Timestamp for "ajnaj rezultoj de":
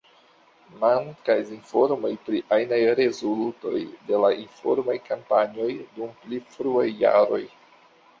2.55-4.21